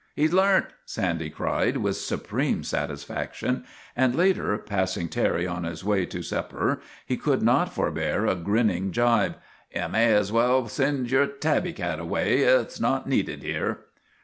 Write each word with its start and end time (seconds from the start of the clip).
'He 0.15 0.25
's 0.25 0.33
learnt!' 0.33 0.65
Sandy 0.95 1.29
cried 1.29 1.77
with 1.77 1.95
supreme 1.95 2.63
satis 2.63 3.03
faction; 3.03 3.65
and 3.95 4.15
later, 4.15 4.57
passing 4.57 5.09
Terry 5.09 5.45
on 5.45 5.63
his 5.63 5.83
way 5.85 6.07
to 6.07 6.23
sup 6.23 6.49
per, 6.49 6.81
he 7.05 7.15
could 7.15 7.43
not 7.43 7.71
forbear 7.71 8.25
a 8.25 8.33
grinning 8.33 8.89
gibe. 8.89 9.35
Ye 9.75 9.87
may 9.87 10.11
as 10.11 10.31
well 10.31 10.67
send 10.67 11.11
your 11.11 11.27
tabby 11.27 11.73
cat 11.73 11.99
away. 11.99 12.39
It 12.41 12.71
's 12.71 12.81
not 12.81 13.05
needed 13.07 13.43
here." 13.43 13.81